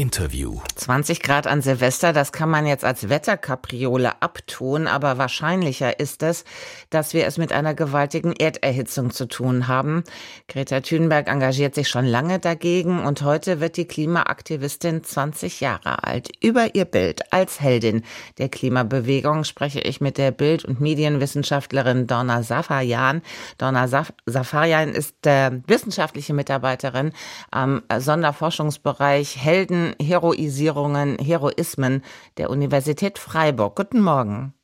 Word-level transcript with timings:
Interview. 0.00 0.60
20 0.76 1.20
Grad 1.20 1.46
an 1.46 1.60
Silvester, 1.60 2.14
das 2.14 2.32
kann 2.32 2.48
man 2.48 2.64
jetzt 2.64 2.86
als 2.86 3.10
Wetterkapriole 3.10 4.22
abtun, 4.22 4.86
aber 4.86 5.18
wahrscheinlicher 5.18 6.00
ist 6.00 6.22
es, 6.22 6.44
dass 6.88 7.12
wir 7.12 7.26
es 7.26 7.36
mit 7.36 7.52
einer 7.52 7.74
gewaltigen 7.74 8.32
Erderhitzung 8.32 9.10
zu 9.10 9.28
tun 9.28 9.68
haben. 9.68 10.02
Greta 10.48 10.80
Thunberg 10.80 11.28
engagiert 11.28 11.74
sich 11.74 11.90
schon 11.90 12.06
lange 12.06 12.38
dagegen 12.38 13.04
und 13.04 13.20
heute 13.20 13.60
wird 13.60 13.76
die 13.76 13.84
Klimaaktivistin 13.84 15.04
20 15.04 15.60
Jahre 15.60 16.02
alt. 16.02 16.30
Über 16.42 16.74
ihr 16.74 16.86
Bild 16.86 17.30
als 17.30 17.60
Heldin 17.60 18.02
der 18.38 18.48
Klimabewegung 18.48 19.44
spreche 19.44 19.80
ich 19.80 20.00
mit 20.00 20.16
der 20.16 20.30
Bild- 20.30 20.64
und 20.64 20.80
Medienwissenschaftlerin 20.80 22.06
Donna 22.06 22.42
Safarian. 22.42 23.20
Donna 23.58 23.86
Saf 23.86 24.14
Safarian 24.24 24.94
ist 24.94 25.26
äh, 25.26 25.50
wissenschaftliche 25.66 26.32
Mitarbeiterin 26.32 27.12
am 27.50 27.82
Sonderforschungsbereich 27.94 29.36
Helden 29.36 29.89
Heroisierungen, 30.00 31.18
Heroismen 31.18 32.02
der 32.36 32.50
Universität 32.50 33.18
Freiburg. 33.18 33.76
Guten 33.76 34.00
Morgen. 34.00 34.54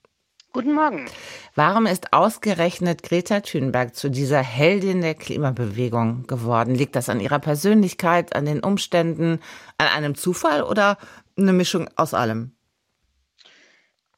Guten 0.53 0.73
Morgen. 0.73 1.05
Warum 1.55 1.85
ist 1.85 2.15
ausgerechnet 2.15 3.03
Greta 3.03 3.41
Thunberg 3.41 3.95
zu 3.95 4.09
dieser 4.09 4.43
Heldin 4.43 5.03
der 5.03 5.15
Klimabewegung 5.15 6.27
geworden? 6.27 6.75
Liegt 6.75 6.97
das 6.97 7.11
an 7.11 7.21
ihrer 7.21 7.41
Persönlichkeit, 7.41 8.35
an 8.35 8.47
den 8.47 8.61
Umständen, 8.61 9.41
an 9.77 9.87
einem 9.89 10.15
Zufall 10.15 10.63
oder 10.63 10.97
eine 11.37 11.53
Mischung 11.53 11.91
aus 11.97 12.15
allem? 12.15 12.56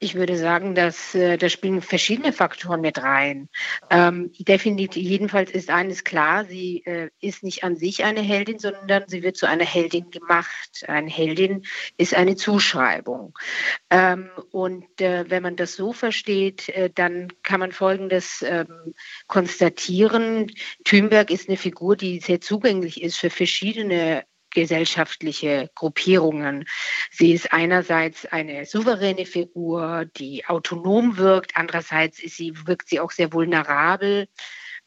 Ich 0.00 0.14
würde 0.14 0.36
sagen, 0.36 0.76
dass 0.76 1.14
äh, 1.16 1.36
da 1.36 1.48
spielen 1.48 1.82
verschiedene 1.82 2.32
Faktoren 2.32 2.80
mit 2.80 3.02
rein. 3.02 3.48
Ähm, 3.90 4.30
definitiv, 4.38 5.02
jedenfalls 5.02 5.50
ist 5.50 5.70
eines 5.70 6.04
klar, 6.04 6.44
sie 6.44 6.84
äh, 6.84 7.10
ist 7.20 7.42
nicht 7.42 7.64
an 7.64 7.74
sich 7.74 8.04
eine 8.04 8.20
Heldin, 8.20 8.60
sondern 8.60 9.08
sie 9.08 9.24
wird 9.24 9.36
zu 9.36 9.46
einer 9.46 9.64
Heldin 9.64 10.10
gemacht. 10.12 10.84
Eine 10.86 11.10
Heldin 11.10 11.64
ist 11.96 12.14
eine 12.14 12.36
Zuschreibung. 12.36 13.36
Ähm, 13.90 14.30
und 14.52 15.00
äh, 15.00 15.24
wenn 15.28 15.42
man 15.42 15.56
das 15.56 15.74
so 15.74 15.92
versteht, 15.92 16.68
äh, 16.68 16.90
dann 16.94 17.32
kann 17.42 17.58
man 17.58 17.72
Folgendes 17.72 18.42
ähm, 18.46 18.94
konstatieren. 19.26 20.52
Thünberg 20.84 21.32
ist 21.32 21.48
eine 21.48 21.56
Figur, 21.56 21.96
die 21.96 22.20
sehr 22.20 22.40
zugänglich 22.40 23.02
ist 23.02 23.16
für 23.16 23.30
verschiedene 23.30 24.22
gesellschaftliche 24.50 25.70
Gruppierungen. 25.74 26.64
Sie 27.10 27.32
ist 27.32 27.52
einerseits 27.52 28.26
eine 28.26 28.64
souveräne 28.66 29.26
Figur, 29.26 30.06
die 30.16 30.46
autonom 30.46 31.16
wirkt, 31.16 31.52
andererseits 31.56 32.18
sie, 32.18 32.54
wirkt 32.66 32.88
sie 32.88 33.00
auch 33.00 33.10
sehr 33.10 33.32
vulnerabel. 33.32 34.28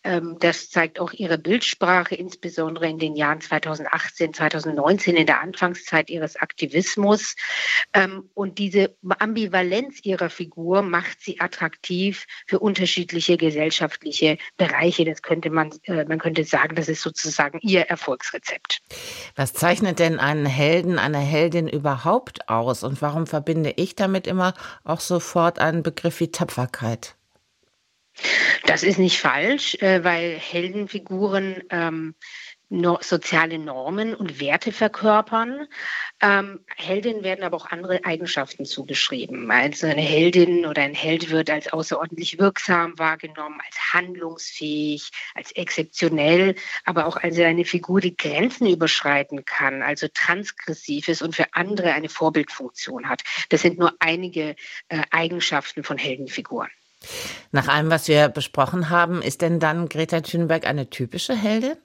Ähm, 0.04 0.38
das 0.40 0.70
zeigt 0.70 1.00
auch 1.00 1.14
ihre 1.14 1.38
Bildsprache, 1.38 2.16
insbesondere 2.16 2.88
in 2.88 2.98
den 2.98 3.16
Jahren 3.16 3.42
2018, 3.42 4.34
2019, 4.34 5.16
in 5.16 5.26
der 5.26 5.42
Anfangszeit 5.42 6.10
ihres 6.10 6.36
Aktivismus. 6.38 7.36
Ähm, 7.94 8.30
und 8.34 8.58
diese 8.58 8.96
Ambivalenz 9.20 10.00
ihrer 10.04 10.30
Figur 10.30 10.82
macht 10.82 11.22
sie 11.22 11.40
attraktiv 11.40 12.26
für 12.48 12.60
unterschiedliche 12.60 13.38
gesellschaftliche 13.38 14.38
Bereiche. 14.58 15.06
Das 15.06 15.22
könnte 15.22 15.50
man, 15.50 15.72
äh, 15.84 16.06
man 16.06 16.20
könnte 16.20 16.44
sagen, 16.44 16.76
das 16.76 16.90
ist 16.90 17.02
sozusagen 17.02 17.60
ihr 17.62 17.82
Erfolgsrezept. 17.82 18.80
Was 19.36 19.54
zeichnet 19.54 20.00
denn 20.00 20.20
einen 20.20 20.46
Helden, 20.46 20.98
eine 20.98 21.20
Heldin 21.20 21.68
überhaupt 21.68 22.50
aus? 22.50 22.84
Und 22.84 23.02
warum 23.02 23.28
verbinde 23.28 23.74
ich 23.76 23.96
damit 23.96 24.26
immer 24.26 24.54
auch 24.84 25.00
sofort 25.00 25.60
einen 25.60 25.84
Begriff 25.84 26.20
wie 26.20 26.32
Tapferkeit? 26.32 27.16
Das 28.66 28.84
ist 28.84 29.00
nicht 29.00 29.20
falsch, 29.20 29.76
äh, 29.76 30.04
weil 30.04 30.38
Heldenfiguren 30.38 31.64
ähm, 31.70 32.16
soziale 33.02 33.60
Normen 33.60 34.16
und 34.16 34.40
Werte 34.40 34.72
verkörpern. 34.72 35.68
Ähm, 36.22 36.64
Heldinnen 36.78 37.24
werden 37.24 37.44
aber 37.44 37.58
auch 37.58 37.66
andere 37.66 38.06
Eigenschaften 38.06 38.66
zugeschrieben. 38.66 39.52
Also 39.52 39.88
eine 39.88 40.02
Heldin 40.02 40.66
oder 40.66 40.82
ein 40.82 40.94
Held 40.94 41.32
wird 41.32 41.50
als 41.50 41.74
außerordentlich 41.74 42.40
wirksam 42.40 42.98
wahrgenommen, 42.98 43.60
als 43.66 43.94
handlungsfähig, 43.94 45.12
als 45.36 45.52
exzeptionell, 45.52 46.56
aber 46.86 47.08
auch 47.08 47.18
als 47.18 47.38
eine 47.40 47.66
Figur, 47.66 48.00
die 48.00 48.16
Grenzen 48.16 48.68
überschreiten 48.68 49.44
kann, 49.44 49.82
also 49.82 50.08
transgressiv 50.14 51.10
ist 51.10 51.22
und 51.22 51.36
für 51.36 51.54
andere 51.54 51.92
eine 51.92 52.10
Vorbildfunktion 52.10 53.10
hat. 53.10 53.22
Das 53.50 53.64
sind 53.64 53.80
nur 53.80 53.94
einige 54.00 54.56
äh, 54.88 55.02
Eigenschaften 55.12 55.84
von 55.84 55.98
Heldenfiguren. 55.98 56.70
Nach 57.52 57.68
allem, 57.68 57.90
was 57.90 58.08
wir 58.08 58.30
besprochen 58.30 58.90
haben, 58.90 59.22
ist 59.22 59.42
denn 59.42 59.60
dann 59.60 59.90
Greta 59.90 60.22
Thunberg 60.22 60.66
eine 60.66 60.90
typische 60.90 61.36
Heldin? 61.36 61.78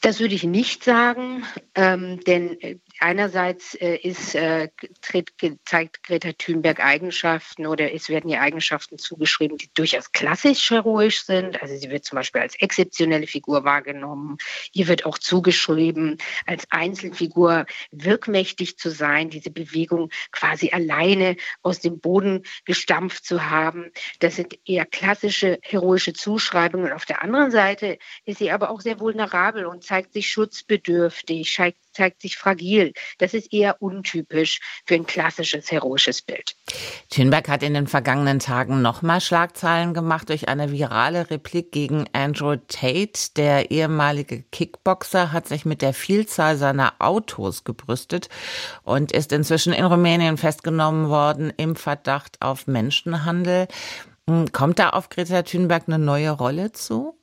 Das 0.00 0.18
würde 0.18 0.34
ich 0.34 0.42
nicht 0.42 0.82
sagen, 0.82 1.44
ähm, 1.76 2.20
denn 2.26 2.60
äh, 2.60 2.78
einerseits 3.02 3.74
äh, 3.74 3.96
ist, 3.96 4.34
äh, 4.34 4.68
tritt, 5.00 5.32
zeigt 5.64 6.02
Greta 6.04 6.32
Thunberg 6.32 6.80
Eigenschaften 6.80 7.66
oder 7.66 7.92
es 7.92 8.08
werden 8.08 8.30
ihr 8.30 8.40
Eigenschaften 8.40 8.98
zugeschrieben, 8.98 9.58
die 9.58 9.70
durchaus 9.74 10.12
klassisch 10.12 10.70
heroisch 10.70 11.24
sind. 11.24 11.60
Also 11.60 11.76
sie 11.76 11.90
wird 11.90 12.04
zum 12.04 12.16
Beispiel 12.16 12.40
als 12.40 12.54
exzeptionelle 12.56 13.26
Figur 13.26 13.64
wahrgenommen. 13.64 14.38
Ihr 14.72 14.88
wird 14.88 15.04
auch 15.04 15.18
zugeschrieben, 15.18 16.18
als 16.46 16.64
Einzelfigur 16.70 17.66
wirkmächtig 17.90 18.78
zu 18.78 18.90
sein, 18.90 19.30
diese 19.30 19.50
Bewegung 19.50 20.10
quasi 20.30 20.70
alleine 20.70 21.36
aus 21.62 21.80
dem 21.80 22.00
Boden 22.00 22.44
gestampft 22.64 23.24
zu 23.24 23.50
haben. 23.50 23.90
Das 24.20 24.36
sind 24.36 24.58
eher 24.64 24.86
klassische 24.86 25.58
heroische 25.62 26.12
Zuschreibungen. 26.12 26.92
Auf 26.92 27.04
der 27.04 27.22
anderen 27.22 27.50
Seite 27.50 27.98
ist 28.24 28.38
sie 28.38 28.50
aber 28.50 28.70
auch 28.70 28.80
sehr 28.80 29.00
vulnerabel 29.00 29.66
und 29.66 29.84
zeigt 29.84 30.12
sich 30.12 30.30
schutzbedürftig, 30.30 31.52
zeigt 31.52 31.91
sich 32.20 32.36
fragil. 32.36 32.92
Das 33.18 33.34
ist 33.34 33.52
eher 33.52 33.80
untypisch 33.80 34.60
für 34.86 34.94
ein 34.94 35.06
klassisches 35.06 35.70
heroisches 35.70 36.22
Bild. 36.22 36.56
Thunberg 37.10 37.48
hat 37.48 37.62
in 37.62 37.74
den 37.74 37.86
vergangenen 37.86 38.38
Tagen 38.38 38.82
nochmal 38.82 39.20
Schlagzeilen 39.20 39.94
gemacht 39.94 40.28
durch 40.28 40.48
eine 40.48 40.72
virale 40.72 41.30
Replik 41.30 41.72
gegen 41.72 42.04
Andrew 42.12 42.56
Tate. 42.68 43.30
Der 43.36 43.70
ehemalige 43.70 44.42
Kickboxer 44.52 45.32
hat 45.32 45.48
sich 45.48 45.64
mit 45.64 45.82
der 45.82 45.94
Vielzahl 45.94 46.56
seiner 46.56 46.94
Autos 46.98 47.64
gebrüstet 47.64 48.28
und 48.82 49.12
ist 49.12 49.32
inzwischen 49.32 49.72
in 49.72 49.84
Rumänien 49.84 50.36
festgenommen 50.36 51.08
worden 51.08 51.52
im 51.56 51.76
Verdacht 51.76 52.36
auf 52.40 52.66
Menschenhandel. 52.66 53.68
Hm, 54.28 54.52
kommt 54.52 54.78
da 54.78 54.90
auf 54.90 55.08
Greta 55.08 55.42
Thunberg 55.42 55.84
eine 55.86 55.98
neue 55.98 56.30
Rolle 56.30 56.72
zu? 56.72 57.18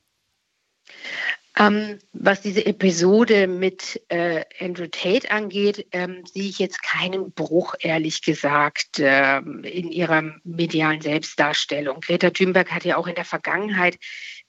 Ähm, 1.56 1.98
was 2.12 2.40
diese 2.40 2.64
Episode 2.64 3.46
mit 3.48 4.00
äh, 4.08 4.44
Andrew 4.60 4.86
Tate 4.86 5.30
angeht, 5.30 5.86
ähm, 5.92 6.24
sehe 6.24 6.48
ich 6.48 6.58
jetzt 6.58 6.82
keinen 6.82 7.32
Bruch, 7.32 7.74
ehrlich 7.80 8.22
gesagt, 8.22 8.98
ähm, 8.98 9.64
in 9.64 9.90
ihrer 9.90 10.22
medialen 10.44 11.00
Selbstdarstellung. 11.00 12.00
Greta 12.00 12.30
Thunberg 12.30 12.70
hat 12.70 12.84
ja 12.84 12.96
auch 12.96 13.08
in 13.08 13.16
der 13.16 13.24
Vergangenheit 13.24 13.98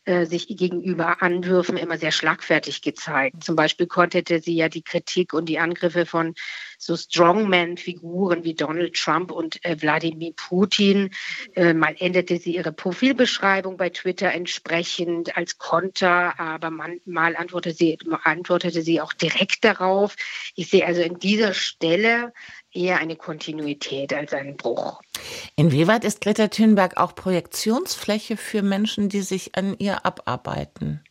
sich 0.05 0.47
gegenüber 0.47 1.21
Anwürfen 1.21 1.77
immer 1.77 1.97
sehr 1.97 2.11
schlagfertig 2.11 2.81
gezeigt. 2.81 3.43
Zum 3.43 3.55
Beispiel 3.55 3.87
konterte 3.87 4.39
sie 4.39 4.55
ja 4.55 4.67
die 4.67 4.81
Kritik 4.81 5.33
und 5.33 5.47
die 5.47 5.59
Angriffe 5.59 6.05
von 6.05 6.33
so 6.81 6.97
Strongman-Figuren 6.97 8.43
wie 8.43 8.55
Donald 8.55 8.95
Trump 8.95 9.31
und 9.31 9.63
äh, 9.63 9.79
Wladimir 9.79 10.33
Putin. 10.35 11.11
Äh, 11.55 11.73
mal 11.73 11.95
änderte 11.99 12.37
sie 12.37 12.55
ihre 12.55 12.71
Profilbeschreibung 12.71 13.77
bei 13.77 13.89
Twitter 13.89 14.31
entsprechend 14.31 15.37
als 15.37 15.59
Konter, 15.59 16.39
aber 16.39 16.71
man, 16.71 16.99
mal 17.05 17.35
antwortete 17.35 17.75
sie, 17.75 17.99
antwortete 18.23 18.81
sie 18.81 18.99
auch 18.99 19.13
direkt 19.13 19.63
darauf. 19.63 20.15
Ich 20.55 20.69
sehe 20.69 20.85
also 20.85 21.01
in 21.01 21.19
dieser 21.19 21.53
Stelle 21.53 22.33
eher 22.71 22.97
eine 22.97 23.15
Kontinuität 23.15 24.13
als 24.13 24.33
einen 24.33 24.57
Bruch. 24.57 25.01
Inwieweit 25.55 26.03
ist 26.03 26.21
Greta 26.21 26.47
Thunberg 26.47 26.97
auch 26.97 27.15
Projektionsfläche 27.15 28.37
für 28.37 28.61
Menschen, 28.61 29.09
die 29.09 29.21
sich 29.21 29.55
an 29.55 29.75
ihr 29.77 30.05
abarbeiten? 30.05 31.03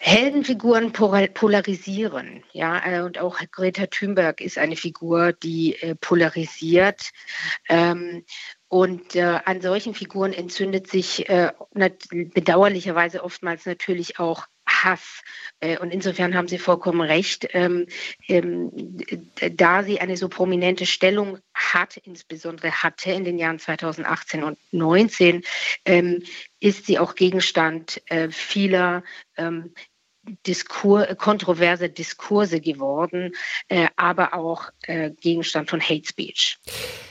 Heldenfiguren 0.00 0.92
polarisieren, 0.92 2.44
ja, 2.52 2.80
äh, 2.86 3.00
und 3.02 3.18
auch 3.18 3.40
Greta 3.50 3.86
Thunberg 3.86 4.40
ist 4.40 4.56
eine 4.56 4.76
Figur, 4.76 5.32
die 5.32 5.74
äh, 5.82 5.96
polarisiert. 5.96 7.10
Ähm, 7.68 8.24
und 8.68 9.16
äh, 9.16 9.40
an 9.44 9.60
solchen 9.60 9.94
Figuren 9.94 10.32
entzündet 10.32 10.88
sich 10.88 11.28
äh, 11.28 11.52
bedauerlicherweise 12.10 13.24
oftmals 13.24 13.66
natürlich 13.66 14.18
auch 14.18 14.46
Hass. 14.68 15.22
Äh, 15.60 15.78
und 15.78 15.90
insofern 15.90 16.34
haben 16.34 16.48
Sie 16.48 16.58
vollkommen 16.58 17.00
recht, 17.00 17.48
ähm, 17.52 17.86
ähm, 18.28 18.70
da 19.56 19.82
sie 19.82 20.00
eine 20.00 20.16
so 20.16 20.28
prominente 20.28 20.86
Stellung 20.86 21.38
hat, 21.54 21.96
insbesondere 21.96 22.70
hatte 22.70 23.10
in 23.10 23.24
den 23.24 23.38
Jahren 23.38 23.58
2018 23.58 24.44
und 24.44 24.58
2019, 24.70 25.42
ähm, 25.84 26.22
ist 26.60 26.86
sie 26.86 26.98
auch 26.98 27.14
Gegenstand 27.14 28.02
äh, 28.06 28.30
vieler 28.30 29.02
ähm, 29.36 29.72
Diskur 30.46 31.06
kontroverse 31.14 31.88
Diskurse 31.88 32.60
geworden, 32.60 33.32
äh, 33.68 33.88
aber 33.96 34.34
auch 34.34 34.70
äh, 34.82 35.10
Gegenstand 35.10 35.70
von 35.70 35.80
Hate 35.80 36.06
Speech. 36.06 36.58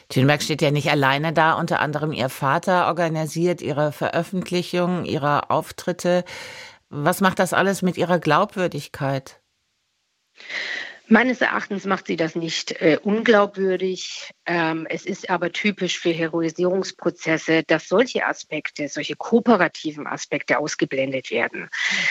Thunberg 0.10 0.42
steht 0.42 0.62
ja 0.62 0.72
nicht 0.72 0.90
alleine 0.90 1.34
da, 1.34 1.54
unter 1.54 1.80
anderem 1.80 2.12
ihr 2.12 2.30
Vater 2.30 2.88
organisiert 2.88 3.62
ihre 3.62 3.92
Veröffentlichung, 3.92 5.06
ihre 5.06 5.50
Auftritte. 5.50 6.24
Was 6.90 7.22
macht 7.22 7.40
das 7.40 7.54
alles 7.54 7.82
mit 7.82 7.98
Ihrer 7.98 8.20
Glaubwürdigkeit? 8.20 9.42
Meines 11.10 11.40
Erachtens 11.40 11.86
macht 11.86 12.08
sie 12.08 12.18
das 12.18 12.36
nicht 12.36 12.82
äh, 12.82 13.00
unglaubwürdig. 13.02 14.30
Ähm, 14.46 14.86
es 14.90 15.06
ist 15.06 15.30
aber 15.30 15.54
typisch 15.54 15.98
für 15.98 16.10
Heroisierungsprozesse, 16.12 17.64
dass 17.66 17.88
solche 17.88 18.26
Aspekte, 18.26 18.90
solche 18.90 19.16
kooperativen 19.16 20.06
Aspekte 20.06 20.60
ausgeblendet 20.60 21.32
werden. 21.32 21.70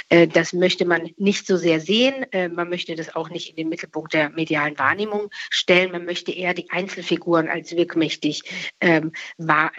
Äh, 0.08 0.28
das 0.28 0.54
möchte 0.54 0.86
man 0.86 1.10
nicht 1.18 1.46
so 1.46 1.58
sehr 1.58 1.78
sehen. 1.78 2.24
Äh, 2.32 2.48
man 2.48 2.70
möchte 2.70 2.94
das 2.94 3.14
auch 3.14 3.28
nicht 3.28 3.50
in 3.50 3.56
den 3.56 3.68
Mittelpunkt 3.68 4.14
der 4.14 4.30
medialen 4.30 4.78
Wahrnehmung 4.78 5.28
stellen. 5.50 5.92
Man 5.92 6.06
möchte 6.06 6.32
eher 6.32 6.54
die 6.54 6.70
Einzelfiguren 6.70 7.48
als 7.48 7.76
wirkmächtig 7.76 8.44
ähm, 8.80 9.12
wahr, 9.36 9.72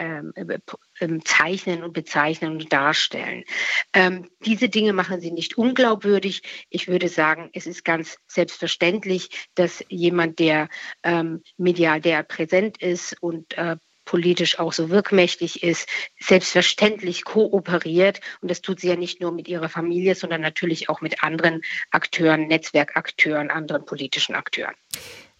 ähm, 1.00 1.24
zeichnen 1.24 1.82
und 1.82 1.92
bezeichnen 1.92 2.52
und 2.52 2.72
darstellen. 2.72 3.44
Ähm, 3.92 4.28
diese 4.44 4.68
Dinge 4.68 4.92
machen 4.92 5.20
sie 5.20 5.30
nicht 5.30 5.58
unglaubwürdig. 5.58 6.42
Ich 6.70 6.88
würde 6.88 7.08
sagen, 7.08 7.50
es 7.52 7.66
ist 7.66 7.84
ganz 7.84 8.18
selbstverständlich, 8.26 9.48
dass 9.54 9.84
jemand, 9.88 10.38
der 10.38 10.68
ähm, 11.02 11.42
medial, 11.56 12.00
der 12.00 12.22
präsent 12.22 12.78
ist 12.78 13.16
und 13.20 13.56
äh, 13.56 13.76
politisch 14.08 14.58
auch 14.58 14.72
so 14.72 14.88
wirkmächtig 14.88 15.62
ist, 15.62 15.86
selbstverständlich 16.18 17.24
kooperiert. 17.24 18.20
Und 18.40 18.50
das 18.50 18.62
tut 18.62 18.80
sie 18.80 18.88
ja 18.88 18.96
nicht 18.96 19.20
nur 19.20 19.32
mit 19.32 19.48
ihrer 19.48 19.68
Familie, 19.68 20.14
sondern 20.14 20.40
natürlich 20.40 20.88
auch 20.88 21.02
mit 21.02 21.22
anderen 21.22 21.60
Akteuren, 21.90 22.46
Netzwerkakteuren, 22.46 23.50
anderen 23.50 23.84
politischen 23.84 24.34
Akteuren. 24.34 24.74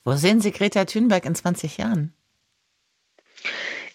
Wo 0.05 0.13
sehen 0.17 0.43
Sie 0.43 0.53
Greta 0.53 0.85
Thunberg 0.85 1.25
in 1.25 1.35
20 1.35 1.79
Jahren? 1.79 2.13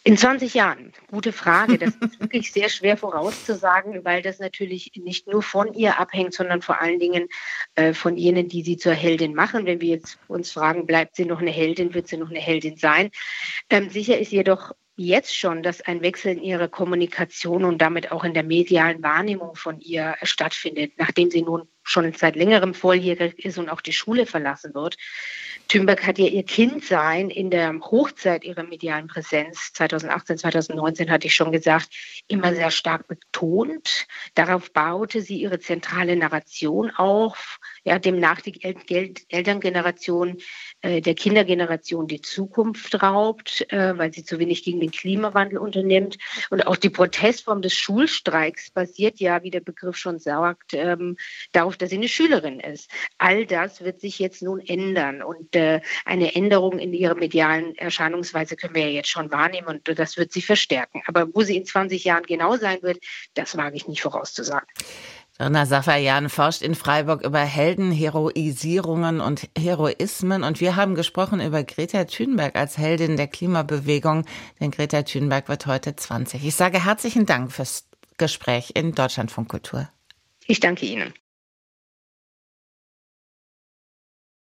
In 0.05 0.17
20 0.17 0.53
Jahren, 0.53 0.91
gute 1.09 1.31
Frage. 1.31 1.77
Das 1.77 1.95
ist 2.01 2.19
wirklich 2.19 2.51
sehr 2.51 2.67
schwer 2.67 2.97
vorauszusagen, 2.97 4.03
weil 4.03 4.21
das 4.21 4.39
natürlich 4.39 4.91
nicht 4.95 5.27
nur 5.27 5.41
von 5.41 5.73
ihr 5.73 5.97
abhängt, 5.97 6.33
sondern 6.33 6.61
vor 6.61 6.81
allen 6.81 6.99
Dingen 6.99 7.29
äh, 7.75 7.93
von 7.93 8.17
jenen, 8.17 8.49
die 8.49 8.63
sie 8.63 8.75
zur 8.75 8.93
Heldin 8.93 9.33
machen. 9.33 9.65
Wenn 9.65 9.79
wir 9.79 9.89
jetzt 9.89 10.19
uns 10.27 10.51
fragen, 10.51 10.85
bleibt 10.85 11.15
sie 11.15 11.25
noch 11.25 11.39
eine 11.39 11.51
Heldin, 11.51 11.93
wird 11.93 12.09
sie 12.09 12.17
noch 12.17 12.29
eine 12.29 12.39
Heldin 12.39 12.75
sein? 12.75 13.11
Ähm, 13.69 13.89
sicher 13.89 14.19
ist 14.19 14.33
jedoch 14.33 14.73
jetzt 14.97 15.37
schon, 15.37 15.63
dass 15.63 15.81
ein 15.81 16.01
Wechsel 16.01 16.33
in 16.33 16.43
ihrer 16.43 16.67
Kommunikation 16.67 17.63
und 17.63 17.81
damit 17.81 18.11
auch 18.11 18.25
in 18.25 18.33
der 18.33 18.43
medialen 18.43 19.01
Wahrnehmung 19.01 19.55
von 19.55 19.79
ihr 19.79 20.15
stattfindet, 20.23 20.93
nachdem 20.97 21.31
sie 21.31 21.43
nun 21.43 21.67
schon 21.83 22.11
seit 22.13 22.35
längerem 22.35 22.73
volljährig 22.73 23.43
ist 23.43 23.57
und 23.57 23.69
auch 23.69 23.81
die 23.81 23.93
Schule 23.93 24.25
verlassen 24.25 24.73
wird. 24.73 24.97
Thünberg 25.67 26.05
hat 26.05 26.17
ja 26.17 26.27
ihr 26.27 26.43
Kindsein 26.43 27.29
in 27.29 27.49
der 27.49 27.73
Hochzeit 27.79 28.43
ihrer 28.43 28.63
medialen 28.63 29.07
Präsenz 29.07 29.71
2018, 29.73 30.37
2019 30.37 31.09
hatte 31.09 31.27
ich 31.27 31.35
schon 31.35 31.51
gesagt, 31.51 31.89
immer 32.27 32.53
sehr 32.53 32.71
stark 32.71 33.07
betont. 33.07 34.07
Darauf 34.35 34.71
baute 34.71 35.21
sie 35.21 35.41
ihre 35.41 35.59
zentrale 35.59 36.15
Narration 36.15 36.91
auf, 36.91 37.59
ja, 37.83 37.99
demnach 37.99 38.41
die 38.41 38.63
El 38.63 38.75
Elterngeneration 39.29 40.37
äh, 40.81 41.01
der 41.01 41.15
Kindergeneration 41.15 42.07
die 42.07 42.21
Zukunft 42.21 43.01
raubt, 43.01 43.65
äh, 43.71 43.97
weil 43.97 44.13
sie 44.13 44.23
zu 44.23 44.39
wenig 44.39 44.63
gegen 44.63 44.79
den 44.79 44.91
Klimawandel 44.91 45.57
unternimmt. 45.57 46.17
Und 46.49 46.67
auch 46.67 46.75
die 46.75 46.89
Protestform 46.89 47.61
des 47.61 47.73
Schulstreiks 47.73 48.69
basiert 48.69 49.19
ja, 49.19 49.43
wie 49.43 49.51
der 49.51 49.61
Begriff 49.61 49.97
schon 49.97 50.19
sagt, 50.19 50.73
ähm, 50.73 51.17
darauf, 51.51 51.72
dass 51.77 51.89
sie 51.89 51.97
eine 51.97 52.07
Schülerin 52.07 52.59
ist. 52.59 52.89
All 53.17 53.45
das 53.45 53.81
wird 53.81 53.99
sich 53.99 54.19
jetzt 54.19 54.41
nun 54.41 54.59
ändern. 54.59 55.21
Und 55.21 55.55
äh, 55.55 55.81
eine 56.05 56.35
Änderung 56.35 56.79
in 56.79 56.93
ihrer 56.93 57.15
medialen 57.15 57.75
Erscheinungsweise 57.75 58.55
können 58.55 58.75
wir 58.75 58.83
ja 58.83 58.89
jetzt 58.89 59.09
schon 59.09 59.31
wahrnehmen 59.31 59.67
und 59.67 59.99
das 59.99 60.17
wird 60.17 60.31
sie 60.31 60.41
verstärken. 60.41 61.01
Aber 61.07 61.27
wo 61.33 61.41
sie 61.41 61.57
in 61.57 61.65
20 61.65 62.03
Jahren 62.03 62.23
genau 62.23 62.57
sein 62.57 62.81
wird, 62.81 62.99
das 63.33 63.57
wage 63.57 63.75
ich 63.75 63.87
nicht 63.87 64.01
vorauszusagen. 64.01 64.67
Irna 65.39 65.65
Safayan 65.65 66.29
forscht 66.29 66.61
in 66.61 66.75
Freiburg 66.75 67.25
über 67.25 67.39
Helden, 67.39 67.91
Heroisierungen 67.91 69.19
und 69.19 69.49
Heroismen. 69.57 70.43
Und 70.43 70.61
wir 70.61 70.75
haben 70.75 70.93
gesprochen 70.93 71.41
über 71.41 71.63
Greta 71.63 72.03
Thunberg 72.05 72.55
als 72.55 72.77
Heldin 72.77 73.17
der 73.17 73.27
Klimabewegung, 73.27 74.25
denn 74.59 74.69
Greta 74.69 75.01
Thunberg 75.01 75.49
wird 75.49 75.65
heute 75.65 75.95
20. 75.95 76.45
Ich 76.45 76.55
sage 76.55 76.85
herzlichen 76.85 77.25
Dank 77.25 77.51
fürs 77.51 77.85
Gespräch 78.17 78.71
in 78.75 78.93
Deutschlandfunk 78.93 79.49
Kultur. 79.49 79.89
Ich 80.45 80.59
danke 80.59 80.85
Ihnen. 80.85 81.13